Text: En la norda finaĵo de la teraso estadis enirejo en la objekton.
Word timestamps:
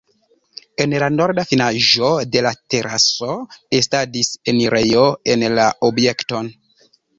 En 0.85 0.93
la 1.01 1.09
norda 1.17 1.43
finaĵo 1.49 2.09
de 2.37 2.41
la 2.47 2.53
teraso 2.75 3.37
estadis 3.81 4.33
enirejo 4.55 5.07
en 5.37 5.49
la 5.61 5.71
objekton. 5.93 6.53